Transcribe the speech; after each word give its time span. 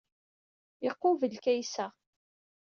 Iqubel 0.89 1.35
Kaysa. 1.43 1.87